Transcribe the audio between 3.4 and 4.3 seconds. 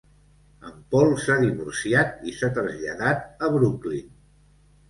a Brooklyn.